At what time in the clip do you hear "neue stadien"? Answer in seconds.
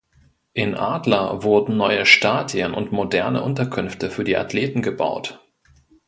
1.77-2.73